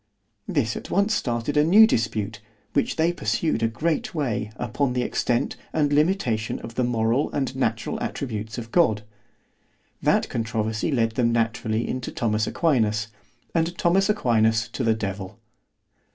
[0.47, 2.41] This at once started a new dispute,
[2.73, 7.55] which they pursued a great way, upon the extent and limitation of the moral and
[7.55, 13.09] natural attributes of God—That controversy led them naturally into Thomas Aquinas,
[13.53, 15.39] and Thomas Aquinas to the devil.